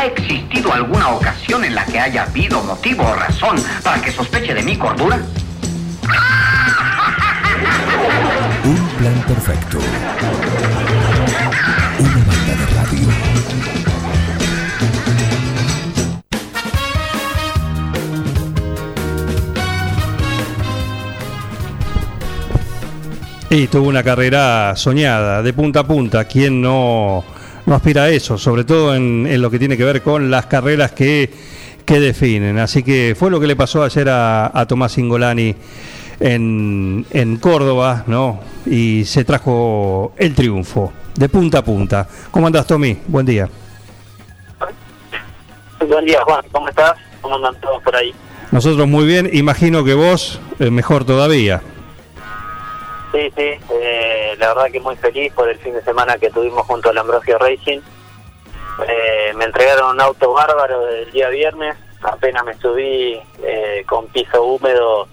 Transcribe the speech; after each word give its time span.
¿Ha 0.00 0.06
existido 0.06 0.72
alguna 0.72 1.10
ocasión 1.10 1.62
en 1.62 1.74
la 1.74 1.84
que 1.84 2.00
haya 2.00 2.22
habido 2.22 2.62
motivo 2.62 3.04
o 3.04 3.14
razón 3.14 3.62
para 3.82 4.00
que 4.00 4.10
sospeche 4.10 4.54
de 4.54 4.62
mi 4.62 4.74
cordura? 4.74 5.18
Un 8.64 8.88
plan 8.96 9.22
perfecto. 9.28 9.78
Una 11.98 12.14
banda 12.14 12.54
de 12.56 12.66
radio. 12.74 13.08
Y 23.50 23.66
tuvo 23.66 23.88
una 23.88 24.02
carrera 24.02 24.74
soñada, 24.76 25.42
de 25.42 25.52
punta 25.52 25.80
a 25.80 25.86
punta. 25.86 26.24
¿Quién 26.24 26.62
no, 26.62 27.22
no 27.66 27.74
aspira 27.74 28.04
a 28.04 28.08
eso? 28.10 28.38
Sobre 28.38 28.64
todo 28.64 28.94
en, 28.94 29.26
en 29.26 29.40
lo 29.42 29.50
que 29.50 29.58
tiene 29.58 29.76
que 29.76 29.84
ver 29.84 30.02
con 30.02 30.30
las 30.30 30.46
carreras 30.46 30.92
que, 30.92 31.30
que 31.84 32.00
definen. 32.00 32.58
Así 32.58 32.82
que 32.82 33.14
fue 33.18 33.30
lo 33.30 33.40
que 33.40 33.46
le 33.46 33.56
pasó 33.56 33.82
ayer 33.82 34.08
a, 34.08 34.50
a 34.58 34.66
Tomás 34.66 34.96
Ingolani 34.98 35.54
en, 36.20 37.06
en 37.10 37.36
Córdoba, 37.36 38.04
¿no? 38.06 38.40
Y 38.66 39.04
se 39.04 39.24
trajo 39.24 40.12
el 40.16 40.34
triunfo, 40.34 40.92
de 41.16 41.28
punta 41.28 41.58
a 41.58 41.64
punta. 41.64 42.08
¿Cómo 42.30 42.46
andás, 42.46 42.66
Tommy? 42.66 42.98
Buen 43.06 43.26
día. 43.26 43.48
Buen 45.88 46.04
día, 46.04 46.20
Juan. 46.24 46.44
¿Cómo 46.52 46.68
estás? 46.68 46.94
¿Cómo 47.20 47.36
andan 47.36 47.58
todos 47.60 47.82
por 47.82 47.96
ahí? 47.96 48.12
Nosotros 48.52 48.88
muy 48.88 49.06
bien, 49.06 49.30
imagino 49.32 49.84
que 49.84 49.94
vos 49.94 50.40
eh, 50.58 50.70
mejor 50.70 51.04
todavía. 51.04 51.62
Sí, 53.12 53.32
sí. 53.36 53.58
eh, 53.72 54.34
la 54.38 54.48
verdad 54.54 54.70
que 54.70 54.80
muy 54.80 54.96
feliz 54.96 55.32
por 55.32 55.48
el 55.48 55.58
fin 55.58 55.74
de 55.74 55.82
semana 55.82 56.16
que 56.18 56.30
tuvimos 56.30 56.66
junto 56.66 56.90
al 56.90 56.98
Ambrosio 56.98 57.38
Racing. 57.38 57.80
Eh, 58.86 59.32
me 59.34 59.44
entregaron 59.44 59.90
un 59.90 60.00
auto 60.00 60.32
bárbaro 60.32 60.88
el 60.88 61.10
día 61.10 61.28
viernes. 61.28 61.76
Apenas 62.02 62.44
me 62.44 62.54
subí 62.56 63.20
eh, 63.42 63.84
con 63.86 64.06
piso 64.08 64.42
húmedo, 64.42 65.06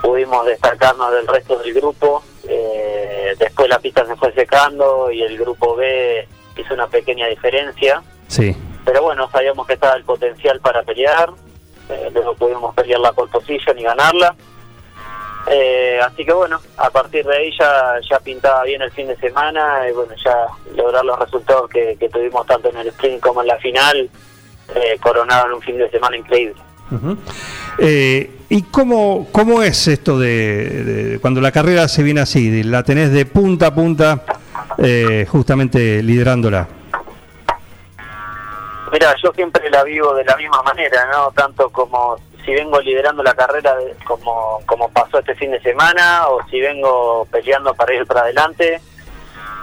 pudimos 0.00 0.46
destacarnos 0.46 1.12
del 1.12 1.26
resto 1.26 1.58
del 1.58 1.74
grupo. 1.74 2.22
Eh, 2.46 3.34
después 3.38 3.68
la 3.68 3.78
pista 3.78 4.06
se 4.06 4.16
fue 4.16 4.32
secando 4.32 5.10
y 5.10 5.22
el 5.22 5.38
grupo 5.38 5.74
B 5.76 6.28
hizo 6.56 6.74
una 6.74 6.86
pequeña 6.86 7.26
diferencia. 7.26 8.02
Sí. 8.28 8.54
Pero 8.84 9.02
bueno, 9.02 9.28
sabíamos 9.30 9.66
que 9.66 9.74
estaba 9.74 9.96
el 9.96 10.04
potencial 10.04 10.60
para 10.60 10.82
pelear. 10.82 11.30
Eh, 11.88 12.10
luego 12.12 12.34
pudimos 12.34 12.74
pelear 12.74 13.00
la 13.00 13.12
pole 13.12 13.30
position 13.30 13.78
y 13.78 13.82
ganarla. 13.82 14.34
Eh, 15.46 15.98
así 16.02 16.24
que 16.24 16.32
bueno, 16.32 16.58
a 16.78 16.88
partir 16.90 17.24
de 17.26 17.36
ahí 17.36 17.50
ya, 17.58 17.94
ya 18.08 18.18
pintaba 18.20 18.62
bien 18.64 18.80
el 18.82 18.90
fin 18.92 19.06
de 19.08 19.16
semana 19.16 19.88
y 19.88 19.92
bueno, 19.92 20.14
ya 20.24 20.34
lograr 20.74 21.04
los 21.04 21.18
resultados 21.18 21.68
que, 21.68 21.96
que 22.00 22.08
tuvimos 22.08 22.46
tanto 22.46 22.70
en 22.70 22.76
el 22.78 22.88
sprint 22.88 23.20
como 23.20 23.42
en 23.42 23.48
la 23.48 23.58
final, 23.58 24.08
eh, 24.74 24.98
coronaron 25.02 25.52
un 25.54 25.60
fin 25.60 25.76
de 25.76 25.90
semana 25.90 26.16
increíble. 26.16 26.54
Ujú. 26.90 27.16
Eh, 27.78 28.30
¿Y 28.48 28.62
cómo, 28.64 29.28
cómo 29.32 29.62
es 29.62 29.86
esto 29.88 30.18
de, 30.18 30.84
de 30.84 31.18
cuando 31.18 31.40
la 31.40 31.50
carrera 31.52 31.88
se 31.88 32.02
viene 32.02 32.20
así? 32.20 32.48
de- 32.50 32.64
¿La 32.64 32.82
tenés 32.82 33.10
de 33.12 33.26
punta 33.26 33.66
a 33.68 33.74
punta 33.74 34.22
eh, 34.78 35.26
justamente 35.28 36.02
liderándola? 36.02 36.68
Mira, 38.92 39.14
yo 39.22 39.32
siempre 39.32 39.68
la 39.70 39.82
vivo 39.82 40.14
de 40.14 40.24
la 40.24 40.36
misma 40.36 40.62
manera, 40.62 41.06
¿no? 41.12 41.30
Tanto 41.32 41.68
como 41.70 42.16
si 42.44 42.52
vengo 42.52 42.80
liderando 42.80 43.22
la 43.22 43.34
carrera 43.34 43.76
como, 44.06 44.60
como 44.66 44.88
pasó 44.90 45.18
este 45.18 45.34
fin 45.34 45.50
de 45.50 45.60
semana 45.60 46.28
o 46.28 46.44
si 46.48 46.60
vengo 46.60 47.26
peleando 47.30 47.74
para 47.74 47.94
ir 47.94 48.06
para 48.06 48.22
adelante. 48.22 48.80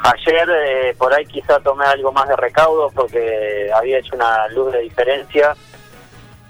Ayer 0.03 0.49
eh, 0.49 0.95
por 0.97 1.13
ahí 1.13 1.25
quizá 1.25 1.59
tomé 1.59 1.85
algo 1.85 2.11
más 2.11 2.27
de 2.27 2.35
recaudo 2.35 2.89
porque 2.89 3.69
había 3.73 3.99
hecho 3.99 4.15
una 4.15 4.47
luz 4.47 4.71
de 4.73 4.79
diferencia 4.79 5.55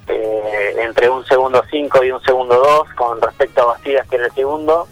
eh, 0.08 0.76
entre 0.80 1.10
un 1.10 1.26
segundo 1.26 1.62
5 1.70 2.04
y 2.04 2.12
un 2.12 2.22
segundo 2.22 2.56
2 2.56 2.94
con 2.96 3.22
respecto 3.22 3.62
a 3.62 3.66
Bastidas 3.74 4.08
que 4.08 4.16
era 4.16 4.26
el 4.26 4.34
segundo. 4.34 4.88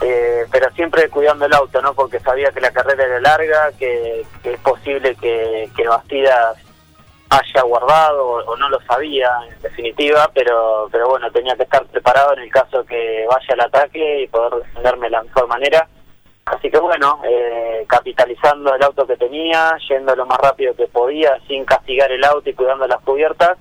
Eh, 0.00 0.44
pero 0.52 0.70
siempre 0.72 1.08
cuidando 1.08 1.46
el 1.46 1.54
auto, 1.54 1.82
¿no? 1.82 1.92
Porque 1.92 2.20
sabía 2.20 2.52
que 2.52 2.60
la 2.60 2.70
carrera 2.70 3.04
era 3.04 3.20
larga, 3.20 3.72
que, 3.78 4.24
que 4.44 4.52
es 4.52 4.60
posible 4.60 5.16
que, 5.16 5.68
que 5.76 5.88
Bastidas 5.88 6.56
haya 7.30 7.62
guardado 7.62 8.26
o, 8.26 8.56
no 8.56 8.68
lo 8.68 8.80
sabía 8.82 9.28
en 9.50 9.60
definitiva, 9.62 10.30
pero 10.34 10.88
pero 10.90 11.08
bueno, 11.08 11.30
tenía 11.30 11.56
que 11.56 11.64
estar 11.64 11.84
preparado 11.86 12.34
en 12.34 12.40
el 12.40 12.50
caso 12.50 12.84
que 12.84 13.26
vaya 13.28 13.54
al 13.54 13.60
ataque 13.60 14.22
y 14.22 14.26
poder 14.28 14.62
defenderme 14.62 15.06
de 15.06 15.10
la 15.10 15.22
mejor 15.22 15.46
manera. 15.48 15.88
Así 16.46 16.70
que 16.70 16.78
bueno, 16.78 17.20
eh, 17.28 17.84
capitalizando 17.86 18.74
el 18.74 18.82
auto 18.82 19.06
que 19.06 19.16
tenía, 19.16 19.76
yendo 19.88 20.16
lo 20.16 20.24
más 20.24 20.38
rápido 20.38 20.74
que 20.74 20.86
podía, 20.86 21.38
sin 21.46 21.64
castigar 21.66 22.10
el 22.10 22.24
auto 22.24 22.48
y 22.48 22.54
cuidando 22.54 22.86
las 22.86 23.00
cubiertas. 23.02 23.58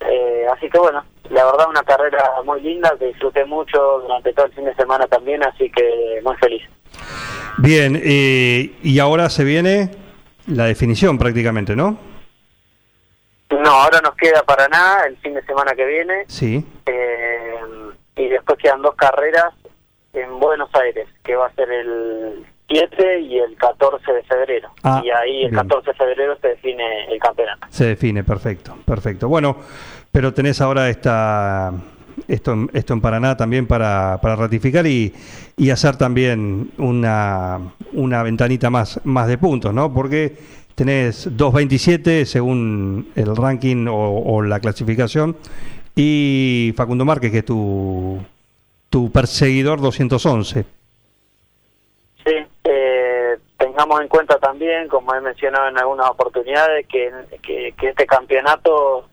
Eh, 0.00 0.46
así 0.52 0.68
que 0.68 0.78
bueno, 0.78 1.02
la 1.30 1.44
verdad 1.46 1.68
una 1.70 1.82
carrera 1.82 2.22
muy 2.44 2.60
linda, 2.60 2.94
que 2.98 3.06
disfruté 3.06 3.46
mucho 3.46 4.00
durante 4.02 4.32
todo 4.34 4.46
el 4.46 4.52
fin 4.52 4.64
de 4.64 4.74
semana 4.74 5.06
también, 5.06 5.42
así 5.42 5.70
que 5.70 6.20
muy 6.22 6.36
feliz. 6.36 6.62
Bien, 7.58 8.00
eh, 8.02 8.76
y 8.82 8.98
ahora 8.98 9.30
se 9.30 9.44
viene 9.44 9.90
la 10.46 10.64
definición 10.64 11.18
prácticamente, 11.18 11.76
¿no? 11.76 12.11
No, 13.60 13.70
ahora 13.70 14.00
nos 14.02 14.14
queda 14.16 14.42
para 14.42 14.68
nada 14.68 15.06
el 15.06 15.16
fin 15.18 15.34
de 15.34 15.42
semana 15.44 15.72
que 15.74 15.84
viene. 15.86 16.24
Sí. 16.28 16.64
Eh, 16.86 17.54
y 18.16 18.28
después 18.28 18.58
quedan 18.58 18.82
dos 18.82 18.94
carreras 18.94 19.52
en 20.12 20.38
Buenos 20.38 20.68
Aires, 20.74 21.08
que 21.24 21.34
va 21.36 21.46
a 21.46 21.54
ser 21.54 21.70
el 21.70 22.44
7 22.68 23.20
y 23.20 23.38
el 23.38 23.56
14 23.56 24.12
de 24.12 24.22
febrero. 24.24 24.70
Ah, 24.82 25.00
y 25.04 25.10
ahí 25.10 25.44
el 25.44 25.50
bien. 25.50 25.62
14 25.62 25.90
de 25.90 25.96
febrero 25.96 26.36
se 26.40 26.48
define 26.48 27.06
el 27.12 27.18
campeonato. 27.18 27.66
Se 27.70 27.86
define, 27.86 28.22
perfecto, 28.24 28.76
perfecto. 28.84 29.28
Bueno, 29.28 29.56
pero 30.10 30.32
tenés 30.34 30.60
ahora 30.60 30.88
esta 30.90 31.72
esto, 32.28 32.52
en- 32.52 32.70
esto 32.74 32.92
en 32.92 33.00
Paraná 33.00 33.36
también 33.36 33.66
para, 33.66 34.18
para 34.20 34.36
ratificar 34.36 34.86
y, 34.86 35.14
y 35.56 35.70
hacer 35.70 35.96
también 35.96 36.70
una, 36.78 37.58
una 37.94 38.22
ventanita 38.22 38.68
más, 38.70 39.00
más 39.04 39.26
de 39.28 39.38
puntos, 39.38 39.72
¿no? 39.72 39.92
Porque 39.92 40.36
tenés 40.84 41.30
2.27 41.30 42.24
según 42.24 43.12
el 43.14 43.36
ranking 43.36 43.86
o, 43.88 44.42
la 44.42 44.58
clasificación 44.58 45.36
y 45.94 46.74
Facundo 46.76 47.04
Márquez, 47.04 47.30
que 47.30 47.38
es 47.38 47.44
tu, 47.44 48.20
tu 48.90 49.12
perseguidor 49.12 49.80
211. 49.80 50.64
Sí, 52.24 52.34
eh, 52.64 53.36
tengamos 53.56 54.00
en 54.00 54.08
cuenta 54.08 54.38
también, 54.40 54.88
como 54.88 55.14
he 55.14 55.20
mencionado 55.20 55.68
en 55.68 55.78
algunas 55.78 56.10
oportunidades, 56.10 56.84
que, 56.88 57.12
que, 57.42 57.74
que 57.78 57.88
este 57.90 58.04
campeonato 58.04 59.04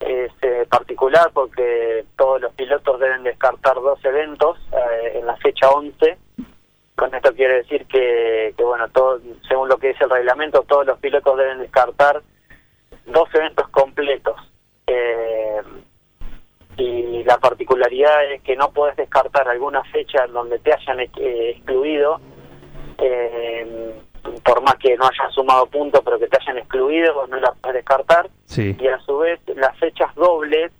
es 0.00 0.30
eh, 0.42 0.66
particular 0.68 1.30
porque 1.32 2.04
todos 2.18 2.42
los 2.42 2.52
pilotos 2.52 3.00
deben 3.00 3.22
descartar 3.22 3.76
dos 3.76 4.04
eventos 4.04 4.58
eh, 4.72 5.20
en 5.20 5.26
la 5.26 5.36
fecha 5.36 5.70
11. 5.70 6.18
Con 6.96 7.14
esto 7.14 7.34
quiere 7.34 7.56
decir 7.56 7.86
que, 7.86 8.54
que, 8.56 8.64
bueno, 8.64 8.88
todo, 8.90 9.20
según 9.48 9.68
lo 9.68 9.78
que 9.78 9.88
dice 9.88 10.04
el 10.04 10.10
reglamento, 10.10 10.62
todos 10.62 10.86
los 10.86 10.98
pilotos 10.98 11.36
deben 11.36 11.58
descartar 11.58 12.22
dos 13.06 13.28
eventos 13.34 13.68
completos. 13.68 14.36
Eh, 14.86 15.62
y 16.76 17.24
la 17.24 17.38
particularidad 17.38 18.32
es 18.32 18.42
que 18.42 18.56
no 18.56 18.70
puedes 18.70 18.96
descartar 18.96 19.48
alguna 19.48 19.82
fecha 19.84 20.24
en 20.24 20.32
donde 20.32 20.58
te 20.58 20.72
hayan 20.72 21.00
eh, 21.00 21.08
excluido 21.50 22.20
eh, 22.98 23.94
por 24.44 24.62
más 24.62 24.76
que 24.76 24.96
no 24.96 25.04
hayas 25.04 25.32
sumado 25.34 25.66
puntos, 25.66 26.00
pero 26.04 26.18
que 26.18 26.28
te 26.28 26.38
hayan 26.40 26.58
excluido, 26.58 27.14
vos 27.14 27.28
no 27.28 27.38
la 27.38 27.52
puedes 27.52 27.76
descartar. 27.76 28.28
Sí. 28.44 28.76
Y 28.78 28.86
a 28.86 28.98
su 29.00 29.18
vez, 29.18 29.40
las 29.56 29.76
fechas 29.78 30.14
dobles, 30.14 30.72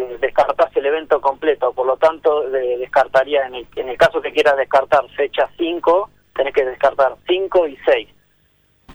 eh, 0.00 0.16
descartás 0.20 0.74
el 0.76 0.86
evento 0.86 1.20
completo. 1.20 1.72
Por 1.72 1.86
lo 1.86 1.96
tanto, 1.96 2.48
de- 2.50 2.78
descartaría, 2.78 3.46
en 3.46 3.54
el, 3.56 3.66
en 3.76 3.88
el 3.88 3.96
caso 3.98 4.20
que 4.20 4.32
quieras 4.32 4.56
descartar 4.56 5.08
fecha 5.10 5.48
5, 5.58 6.10
tenés 6.34 6.54
que 6.54 6.64
descartar 6.64 7.14
5 7.28 7.66
y 7.68 7.76
6. 7.84 8.08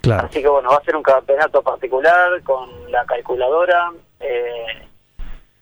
Claro. 0.02 0.28
Así 0.28 0.42
que 0.42 0.48
bueno, 0.48 0.70
va 0.70 0.78
a 0.78 0.84
ser 0.84 0.96
un 0.96 1.04
campeonato 1.04 1.62
particular 1.64 2.42
con 2.44 2.70
la 2.92 3.06
calculadora. 3.06 3.92
eh, 4.20 4.66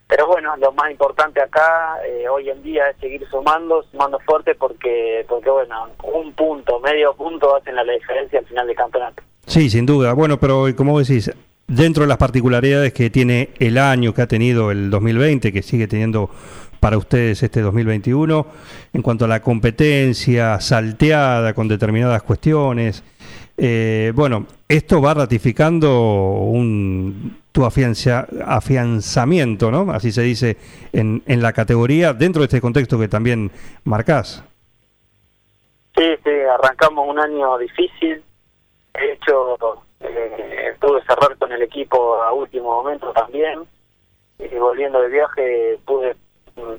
pero 0.06 0.28
bueno, 0.28 0.56
lo 0.57 0.72
más 0.74 0.92
importante 0.92 1.42
acá 1.42 1.98
eh, 2.06 2.28
hoy 2.30 2.48
en 2.50 2.62
día 2.62 2.89
es 2.89 2.98
seguir 2.98 3.28
sumando, 3.30 3.81
sumando 3.84 4.19
fuerte 4.19 4.54
porque, 4.54 5.25
porque 5.28 5.50
bueno, 5.50 5.88
un 6.04 6.34
punto, 6.34 6.80
medio 6.81 7.16
punto 7.16 7.56
hacen 7.56 7.75
la 7.75 7.84
diferencia 7.84 8.38
al 8.39 8.46
final 8.46 8.68
del 8.68 8.75
campeonato. 8.75 9.24
Sí, 9.48 9.69
sin 9.72 9.86
duda. 9.88 10.13
Bueno, 10.13 10.38
pero 10.38 10.66
como 10.78 11.00
decís, 11.00 11.31
dentro 11.68 12.04
de 12.04 12.07
las 12.10 12.18
particularidades 12.18 12.94
que 12.94 13.10
tiene 13.10 13.50
el 13.60 13.77
año 13.77 14.13
que 14.13 14.21
ha 14.21 14.27
tenido 14.27 14.71
el 14.71 14.89
2020, 14.89 15.51
que 15.51 15.62
sigue 15.62 15.88
teniendo 15.88 16.30
para 16.80 16.98
ustedes 16.98 17.42
este 17.44 17.62
2021, 17.62 18.45
en 18.94 19.01
cuanto 19.01 19.25
a 19.25 19.27
la 19.30 19.42
competencia 19.42 20.60
salteada 20.60 21.54
con 21.54 21.68
determinadas 21.68 22.24
cuestiones, 22.24 23.04
eh, 23.56 24.12
bueno, 24.15 24.48
esto 24.68 25.01
va 25.01 25.13
ratificando 25.13 26.33
un, 26.42 27.38
tu 27.51 27.63
afianza- 27.63 28.27
afianzamiento, 28.45 29.71
¿no? 29.71 29.92
Así 29.92 30.12
se 30.12 30.24
dice 30.24 30.57
en, 30.92 31.24
en 31.27 31.42
la 31.42 31.54
categoría, 31.54 32.13
dentro 32.13 32.42
de 32.42 32.45
este 32.48 32.60
contexto 32.60 33.00
que 33.00 33.07
también 33.07 33.51
marcás. 33.86 34.44
Sí, 35.95 36.04
sí, 36.24 36.30
arrancamos 36.60 37.07
un 37.07 37.19
año 37.19 37.57
difícil. 37.60 38.24
De 38.94 39.13
hecho, 39.13 39.56
eh, 40.03 40.75
pude 40.79 41.01
cerrar 41.03 41.38
con 41.38 41.51
el 41.51 41.61
equipo 41.61 42.21
a 42.21 42.33
último 42.33 42.83
momento 42.83 43.11
también. 43.13 43.63
Y 44.39 44.55
volviendo 44.55 45.01
de 45.01 45.09
viaje 45.09 45.79
pude 45.85 46.15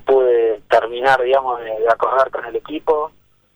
pude 0.05 0.61
terminar, 0.69 1.21
digamos, 1.21 1.59
de, 1.59 1.71
acordar 1.89 2.29
con 2.31 2.45
el 2.45 2.55
equipo. 2.55 3.11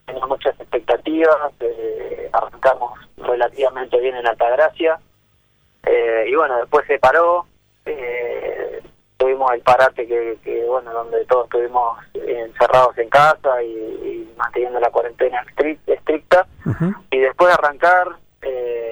Tenía 0.05 0.25
muchas 0.25 0.59
expectativas, 0.59 1.53
eh, 1.59 2.29
arrancamos 2.31 2.99
relativamente 3.17 3.99
bien 3.99 4.15
en 4.15 4.27
Altagracia. 4.27 4.99
Eh, 5.85 6.25
y 6.27 6.35
bueno, 6.35 6.57
después 6.57 6.85
se 6.87 6.99
paró, 6.99 7.45
eh, 7.85 8.81
tuvimos 9.17 9.51
el 9.53 9.61
parate 9.61 10.07
que, 10.07 10.37
que, 10.43 10.65
bueno, 10.65 10.91
donde 10.91 11.25
todos 11.25 11.45
estuvimos 11.45 11.99
encerrados 12.13 12.97
en 12.97 13.09
casa 13.09 13.61
y, 13.63 14.33
manteniendo 14.37 14.79
la 14.79 14.89
cuarentena 14.89 15.45
estricta. 15.85 16.47
Y 17.11 17.19
después 17.19 17.49
de 17.49 17.53
arrancar, 17.53 18.07
eh, 18.41 18.88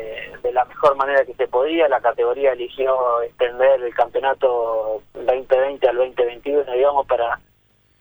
la 0.57 0.65
mejor 0.65 0.95
manera 0.95 1.23
que 1.23 1.35
se 1.35 1.47
podía. 1.47 1.87
La 1.87 2.01
categoría 2.01 2.53
eligió 2.53 3.21
extender 3.21 3.79
el 3.81 3.93
campeonato 3.93 5.03
2020 5.13 5.87
al 5.87 5.97
2021, 5.97 6.73
digamos, 6.73 7.05
para 7.05 7.39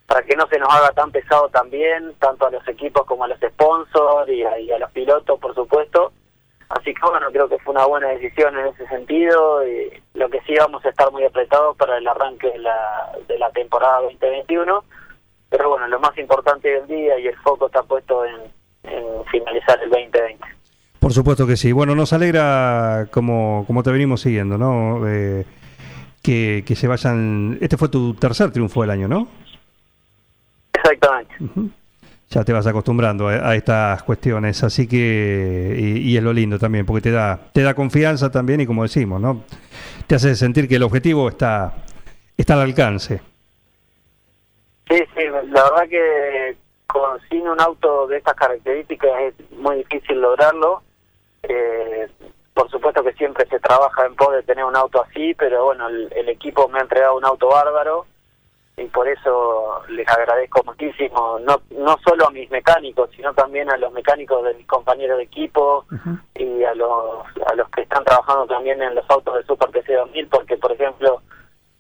para 0.07 0.23
que 0.23 0.37
no 0.37 0.47
se 0.47 0.59
nos 0.59 0.73
haga 0.73 0.93
tan 0.93 1.11
pesado 1.11 1.49
también, 1.49 2.15
tanto 2.21 2.47
a 2.47 2.51
los 2.51 2.67
equipos 2.69 3.05
como 3.07 3.25
a 3.25 3.29
los 3.29 3.41
sponsors 3.41 4.31
y 4.31 4.45
a, 4.45 4.79
los 4.79 4.91
pilotos, 4.93 5.39
por 5.41 5.53
supuesto. 5.53 6.13
Así 6.69 6.95
que 6.95 7.01
bueno, 7.03 7.27
creo 7.33 7.49
que 7.49 7.59
fue 7.59 7.75
una 7.75 7.87
buena 7.87 8.09
decisión 8.11 8.57
en 8.57 8.69
ese 8.69 8.87
sentido. 8.87 9.67
Y 9.67 10.01
lo 10.15 10.31
que 10.31 10.41
sí 10.43 10.55
vamos 10.57 10.85
a 10.85 10.91
estar 10.91 11.11
muy 11.11 11.25
apretados 11.25 11.77
para 11.77 11.99
el 11.99 12.07
arranque 12.07 12.49
de 12.49 12.59
la, 12.59 13.13
de 13.27 13.37
la 13.37 13.51
temporada 13.51 14.03
2021. 14.03 14.85
Pero 15.51 15.69
bueno, 15.69 15.89
lo 15.89 15.99
más 15.99 16.17
importante 16.17 16.69
del 16.69 16.87
día 16.87 17.19
y 17.19 17.27
el 17.27 17.37
foco 17.39 17.67
está 17.67 17.83
puesto 17.83 18.25
en, 18.25 18.53
en 18.85 19.25
finalizar 19.27 19.83
el 19.83 19.91
2020. 19.91 20.56
Por 21.07 21.13
supuesto 21.13 21.47
que 21.47 21.57
sí. 21.57 21.71
Bueno, 21.71 21.95
nos 21.95 22.13
alegra 22.13 23.07
como, 23.13 23.63
como 23.69 23.85
te 23.85 23.93
venimos 23.93 24.23
siguiendo, 24.23 24.59
¿no? 24.59 25.07
Eh, 25.07 25.47
que, 26.21 26.65
que, 26.67 26.75
se 26.75 26.89
vayan... 26.89 27.59
Este 27.61 27.77
fue 27.77 27.89
tu 27.89 28.15
tercer 28.15 28.51
triunfo 28.51 28.81
del 28.81 28.91
año, 28.91 29.07
¿no? 29.07 29.29
Exactamente. 30.75 31.37
Ya 32.31 32.43
te 32.43 32.53
vas 32.53 32.67
acostumbrando 32.67 33.29
a, 33.29 33.55
estas 33.55 34.03
cuestiones, 34.03 34.65
así 34.65 34.89
que... 34.89 35.77
Y, 35.79 36.17
es 36.17 36.23
lo 36.25 36.33
lindo 36.33 36.59
también, 36.59 36.85
porque 36.85 37.03
te 37.03 37.13
da, 37.13 37.39
te 37.53 37.63
da 37.63 37.75
confianza 37.75 38.33
también 38.33 38.63
y 38.63 38.67
como 38.67 38.83
decimos, 38.83 39.21
¿no? 39.21 39.45
Te 40.09 40.17
hace 40.17 40.35
sentir 40.35 40.67
que 40.67 40.75
el 40.75 40.83
objetivo 40.83 41.29
está, 41.29 41.73
está 42.37 42.55
al 42.55 42.63
alcance. 42.63 43.21
Sí, 44.91 44.97
sí, 45.15 45.23
la 45.53 45.63
verdad 45.71 45.89
que 45.89 46.57
con, 46.89 47.21
sin 47.31 47.47
un 47.47 47.61
auto 47.61 48.09
de 48.09 48.17
estas 48.17 48.35
características 48.35 49.11
es 49.21 49.51
muy 49.53 49.77
difícil 49.77 50.21
lograrlo 50.21 50.83
eh, 51.49 52.09
por 52.55 52.71
supuesto 52.71 53.03
que 53.05 53.13
siempre 53.13 53.47
se 53.49 53.61
trabaja 53.61 54.07
en 54.07 54.17
poder 54.17 54.45
tener 54.45 54.65
un 54.65 54.77
auto 54.77 55.03
así, 55.03 55.35
pero 55.35 55.67
bueno, 55.67 55.89
el, 55.89 56.29
equipo 56.29 56.69
me 56.69 56.79
ha 56.79 56.83
entregado 56.83 57.17
un 57.17 57.25
auto 57.25 57.49
bárbaro 57.49 58.07
y 58.79 58.85
por 58.87 59.07
eso 59.09 59.83
les 59.89 60.09
agradezco 60.09 60.63
muchísimo, 60.65 61.39
no, 61.41 61.61
no 61.71 61.99
solo 62.07 62.27
a 62.27 62.31
mis 62.31 62.51
mecánicos, 62.51 63.11
sino 63.15 63.33
también 63.35 63.71
a 63.71 63.77
los 63.77 63.93
mecánicos 63.93 64.43
de 64.45 64.55
mis 64.55 64.67
compañeros 64.67 65.19
de 65.19 65.25
equipo 65.25 65.85
y 66.35 66.65
a 66.65 66.75
los, 66.75 67.27
a 67.47 67.55
los 67.55 67.69
que 67.71 67.83
están 67.83 68.05
trabajando 68.05 68.47
también 68.47 68.83
en 68.83 68.95
los 68.95 69.05
autos 69.11 69.35
de 69.35 69.43
Super 69.45 69.71
TC 69.71 69.93
2000, 69.93 70.29
porque 70.29 70.57
por 70.57 70.73
ejemplo, 70.73 71.23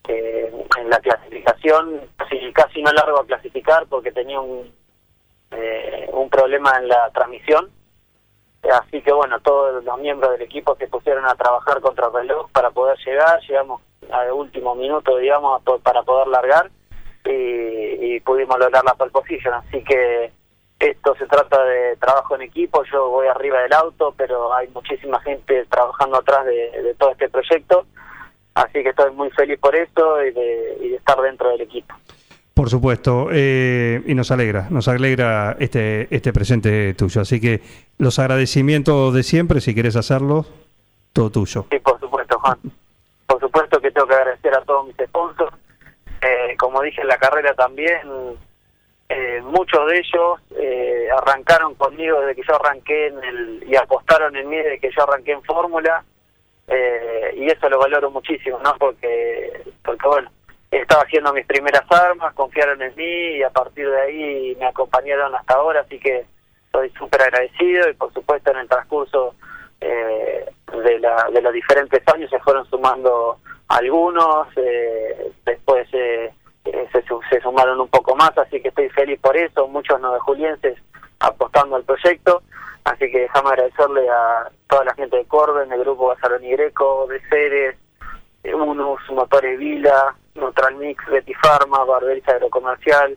eh, 0.08 0.52
en 0.78 0.90
la 0.90 0.98
clasificación 1.00 2.02
casi, 2.16 2.52
casi 2.52 2.82
no 2.82 2.92
largo 2.92 3.20
a 3.20 3.26
clasificar 3.26 3.86
porque 3.88 4.12
tenía 4.12 4.40
un, 4.40 4.72
eh, 5.52 6.08
un 6.12 6.28
problema 6.28 6.78
en 6.78 6.88
la 6.88 7.10
transmisión 7.10 7.70
Así 8.72 9.02
que 9.02 9.12
bueno, 9.12 9.40
todos 9.40 9.82
los 9.84 9.98
miembros 9.98 10.32
del 10.32 10.42
equipo 10.42 10.76
se 10.76 10.88
pusieron 10.88 11.24
a 11.26 11.34
trabajar 11.34 11.80
contra 11.80 12.06
el 12.06 12.12
reloj 12.12 12.50
para 12.52 12.70
poder 12.70 12.96
llegar, 13.04 13.40
llegamos 13.40 13.80
al 14.10 14.32
último 14.32 14.74
minuto, 14.74 15.16
digamos, 15.16 15.62
para 15.82 16.02
poder 16.02 16.28
largar 16.28 16.70
y, 17.24 18.20
pudimos 18.20 18.58
lograr 18.58 18.84
la 18.84 18.94
pole 18.94 19.10
position. 19.10 19.54
Así 19.54 19.82
que 19.84 20.32
esto 20.78 21.14
se 21.16 21.26
trata 21.26 21.64
de 21.64 21.96
trabajo 21.96 22.34
en 22.34 22.42
equipo, 22.42 22.82
yo 22.84 23.08
voy 23.08 23.28
arriba 23.28 23.60
del 23.60 23.72
auto, 23.72 24.14
pero 24.16 24.52
hay 24.52 24.68
muchísima 24.68 25.20
gente 25.20 25.64
trabajando 25.66 26.18
atrás 26.18 26.44
de, 26.44 26.94
todo 26.98 27.12
este 27.12 27.28
proyecto, 27.28 27.86
así 28.54 28.82
que 28.82 28.90
estoy 28.90 29.12
muy 29.12 29.30
feliz 29.30 29.58
por 29.58 29.74
eso 29.74 30.24
y 30.24 30.32
de 30.32 30.96
estar 30.96 31.20
dentro 31.20 31.50
del 31.50 31.62
equipo. 31.62 31.94
Por 32.56 32.70
supuesto, 32.70 33.28
eh, 33.30 34.00
y 34.06 34.14
nos 34.14 34.30
alegra, 34.30 34.68
nos 34.70 34.88
alegra 34.88 35.56
este, 35.60 36.08
este 36.10 36.32
presente 36.32 36.94
tuyo. 36.94 37.20
Así 37.20 37.38
que 37.38 37.60
los 37.98 38.18
agradecimientos 38.18 39.12
de 39.12 39.22
siempre, 39.24 39.60
si 39.60 39.74
quieres 39.74 39.94
hacerlo, 39.94 40.46
todo 41.12 41.28
tuyo. 41.28 41.66
Sí, 41.70 41.78
por 41.80 42.00
supuesto, 42.00 42.38
Juan. 42.38 42.58
Por 43.26 43.40
supuesto 43.40 43.78
que 43.78 43.90
tengo 43.90 44.06
que 44.06 44.14
agradecer 44.14 44.54
a 44.54 44.62
todos 44.62 44.86
mis 44.86 44.96
sponsors. 44.96 45.54
Eh, 46.22 46.56
como 46.56 46.80
dije 46.80 47.02
en 47.02 47.08
la 47.08 47.18
carrera 47.18 47.52
también, 47.52 48.00
eh, 49.10 49.42
muchos 49.42 49.86
de 49.90 49.98
ellos 49.98 50.40
eh, 50.58 51.08
arrancaron 51.14 51.74
conmigo 51.74 52.22
desde 52.22 52.36
que 52.36 52.48
yo 52.48 52.54
arranqué 52.54 53.08
en 53.08 53.22
el, 53.22 53.64
y 53.68 53.76
apostaron 53.76 54.34
en 54.34 54.48
mí 54.48 54.56
desde 54.56 54.80
que 54.80 54.90
yo 54.96 55.02
arranqué 55.02 55.32
en 55.32 55.42
Fórmula. 55.42 56.02
y 57.36 57.50
eso 57.50 57.68
lo 57.68 57.78
valoro 57.78 58.10
muchísimo, 58.10 58.58
¿no? 58.64 58.74
Porque, 58.78 59.62
porque 59.84 60.08
bueno, 60.08 60.30
estaba 60.76 61.02
haciendo 61.02 61.32
mis 61.32 61.46
primeras 61.46 61.84
armas, 61.90 62.34
confiaron 62.34 62.80
en 62.82 62.94
mí 62.96 63.36
y 63.36 63.42
a 63.42 63.50
partir 63.50 63.88
de 63.88 64.00
ahí 64.00 64.56
me 64.58 64.66
acompañaron 64.66 65.34
hasta 65.34 65.54
ahora, 65.54 65.80
así 65.80 65.98
que 65.98 66.24
estoy 66.66 66.90
súper 66.98 67.22
agradecido 67.22 67.88
y 67.88 67.94
por 67.94 68.12
supuesto 68.12 68.50
en 68.50 68.58
el 68.58 68.68
transcurso 68.68 69.34
eh, 69.80 70.46
de, 70.84 70.98
la, 70.98 71.28
de 71.32 71.40
los 71.40 71.52
diferentes 71.52 72.02
años 72.12 72.30
se 72.30 72.38
fueron 72.40 72.66
sumando 72.66 73.38
algunos, 73.68 74.48
eh, 74.56 75.32
después 75.44 75.88
eh, 75.92 76.32
se, 76.64 77.04
se, 77.30 77.40
sumaron 77.40 77.80
un 77.80 77.88
poco 77.88 78.14
más, 78.16 78.36
así 78.38 78.60
que 78.60 78.68
estoy 78.68 78.88
feliz 78.90 79.18
por 79.20 79.36
eso, 79.36 79.68
muchos 79.68 79.98
nueve 80.00 80.18
julienses 80.20 80.78
apostando 81.20 81.76
al 81.76 81.84
proyecto, 81.84 82.42
así 82.84 83.10
que 83.10 83.20
déjame 83.20 83.50
agradecerle 83.50 84.08
a 84.08 84.50
toda 84.68 84.84
la 84.84 84.94
gente 84.94 85.16
de 85.16 85.24
Corben, 85.26 85.68
del 85.68 85.80
grupo 85.80 86.08
Bazaroni 86.08 86.50
Greco, 86.50 87.06
de 87.08 87.20
Ceres, 87.28 87.76
Unus, 88.44 89.00
Motores 89.10 89.58
Vila, 89.58 90.14
Neutral 90.36 90.76
Mix, 90.76 91.04
Betty 91.06 91.34
Pharma, 91.34 91.84
Barberis 91.84 92.26
Agrocomercial, 92.28 93.16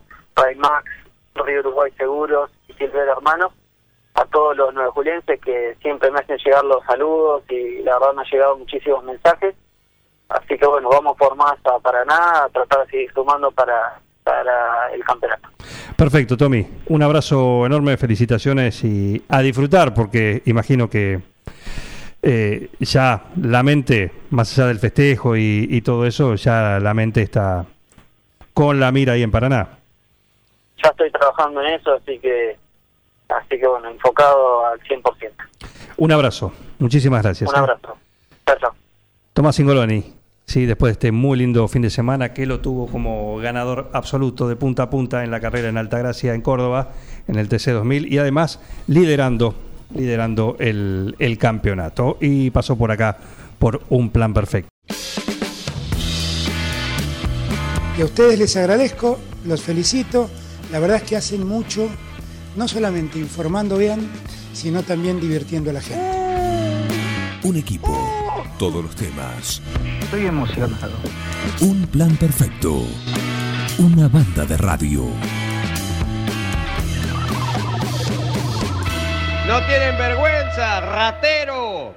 Max, 0.56 0.90
Río 1.34 1.60
Uruguay 1.60 1.92
Seguros 1.96 2.50
y 2.68 2.72
Silver 2.74 3.08
Hermanos, 3.08 3.52
a 4.14 4.24
todos 4.26 4.56
los 4.56 4.74
nueve 4.74 4.90
julienses 4.90 5.40
que 5.40 5.76
siempre 5.82 6.10
me 6.10 6.20
hacen 6.20 6.38
llegar 6.38 6.64
los 6.64 6.84
saludos 6.84 7.42
y 7.48 7.82
la 7.82 7.98
verdad 7.98 8.14
me 8.14 8.22
han 8.22 8.28
llegado 8.30 8.56
muchísimos 8.56 9.04
mensajes. 9.04 9.54
Así 10.28 10.56
que 10.56 10.66
bueno, 10.66 10.88
vamos 10.88 11.16
por 11.16 11.36
más 11.36 11.54
a 11.64 11.78
Paraná 11.78 12.44
a 12.44 12.48
tratar 12.48 12.84
de 12.84 12.90
seguir 12.90 13.12
sumando 13.12 13.50
para, 13.50 14.00
para 14.22 14.92
el 14.92 15.04
campeonato. 15.04 15.48
Perfecto, 15.96 16.36
Tommy. 16.36 16.66
Un 16.88 17.02
abrazo 17.02 17.66
enorme, 17.66 17.96
felicitaciones 17.96 18.82
y 18.84 19.22
a 19.28 19.40
disfrutar 19.40 19.92
porque 19.92 20.42
imagino 20.46 20.88
que 20.88 21.20
eh, 22.22 22.70
ya 22.80 23.24
la 23.40 23.62
mente, 23.62 24.12
más 24.30 24.56
allá 24.58 24.68
del 24.68 24.78
festejo 24.78 25.36
y, 25.36 25.80
todo 25.82 26.06
eso, 26.06 26.34
ya 26.34 26.78
la 26.78 26.92
mente 26.92 27.22
está 27.22 27.64
con 28.52 28.78
la 28.78 28.92
mira 28.92 29.14
ahí 29.14 29.22
en 29.22 29.30
Paraná. 29.30 29.78
Ya 30.82 30.90
estoy 30.90 31.10
trabajando 31.10 31.62
en 31.62 31.74
eso, 31.74 31.94
así 31.94 32.18
que, 32.18 32.58
así 33.28 33.58
que 33.58 33.66
bueno, 33.66 33.88
enfocado 33.88 34.66
al 34.66 34.80
100%. 34.80 35.02
Un 35.96 36.12
abrazo, 36.12 36.52
muchísimas 36.78 37.22
gracias. 37.22 37.50
Un 37.50 37.56
¿eh? 37.56 37.58
abrazo. 37.58 37.96
Chao, 38.46 38.74
Tomás 39.32 39.58
Ingoloni, 39.58 40.14
sí, 40.44 40.66
después 40.66 40.90
de 40.90 40.92
este 40.92 41.12
muy 41.12 41.38
lindo 41.38 41.66
fin 41.68 41.82
de 41.82 41.90
semana 41.90 42.34
que 42.34 42.44
lo 42.44 42.60
tuvo 42.60 42.86
como 42.88 43.38
ganador 43.38 43.90
absoluto 43.94 44.48
de 44.48 44.56
punta 44.56 44.84
a 44.84 44.90
punta 44.90 45.24
en 45.24 45.30
la 45.30 45.40
carrera 45.40 45.68
en 45.68 45.78
Altagracia 45.78 46.34
en 46.34 46.42
Córdoba, 46.42 46.88
en 47.28 47.36
el 47.36 47.48
TC2000 47.48 48.10
y 48.10 48.18
además 48.18 48.60
liderando 48.88 49.54
liderando 49.94 50.56
el, 50.58 51.14
el 51.18 51.38
campeonato 51.38 52.18
y 52.20 52.50
pasó 52.50 52.76
por 52.76 52.90
acá 52.90 53.18
por 53.58 53.82
un 53.90 54.10
plan 54.10 54.32
perfecto. 54.32 54.68
Y 57.98 58.02
a 58.02 58.04
ustedes 58.04 58.38
les 58.38 58.56
agradezco, 58.56 59.18
los 59.44 59.60
felicito. 59.60 60.30
La 60.72 60.78
verdad 60.78 60.98
es 60.98 61.02
que 61.02 61.16
hacen 61.16 61.46
mucho, 61.46 61.88
no 62.56 62.66
solamente 62.68 63.18
informando 63.18 63.76
bien, 63.76 64.08
sino 64.52 64.82
también 64.82 65.20
divirtiendo 65.20 65.70
a 65.70 65.74
la 65.74 65.80
gente. 65.80 66.20
Un 67.42 67.56
equipo, 67.56 67.96
todos 68.58 68.84
los 68.84 68.94
temas. 68.94 69.60
Estoy 70.00 70.26
emocionado. 70.26 70.92
Un 71.60 71.86
plan 71.86 72.16
perfecto. 72.16 72.82
Una 73.78 74.08
banda 74.08 74.44
de 74.44 74.56
radio. 74.56 75.04
No 79.50 79.60
tienen 79.66 79.96
vergüenza, 79.96 80.78
ratero. 80.78 81.92